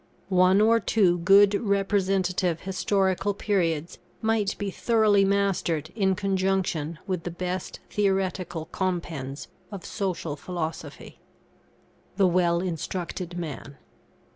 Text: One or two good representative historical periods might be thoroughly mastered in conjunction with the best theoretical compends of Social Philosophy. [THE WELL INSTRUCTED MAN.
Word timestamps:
One 0.29 0.61
or 0.61 0.79
two 0.79 1.19
good 1.19 1.53
representative 1.53 2.61
historical 2.61 3.35
periods 3.35 3.99
might 4.19 4.57
be 4.57 4.71
thoroughly 4.71 5.23
mastered 5.23 5.91
in 5.95 6.15
conjunction 6.15 6.97
with 7.05 7.21
the 7.21 7.29
best 7.29 7.79
theoretical 7.91 8.65
compends 8.71 9.47
of 9.71 9.85
Social 9.85 10.35
Philosophy. 10.35 11.19
[THE 12.15 12.25
WELL 12.27 12.61
INSTRUCTED 12.63 13.37
MAN. 13.37 13.77